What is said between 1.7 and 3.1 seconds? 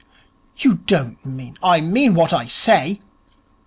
mean what I say.'